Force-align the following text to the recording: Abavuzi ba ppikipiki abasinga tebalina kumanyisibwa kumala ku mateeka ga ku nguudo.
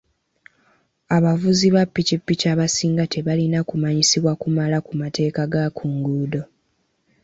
Abavuzi 1.15 1.67
ba 1.75 1.83
ppikipiki 1.87 2.45
abasinga 2.53 3.03
tebalina 3.13 3.59
kumanyisibwa 3.69 4.33
kumala 4.41 4.77
ku 4.85 4.93
mateeka 5.01 5.41
ga 5.53 5.63
ku 5.77 5.85
nguudo. 5.95 6.41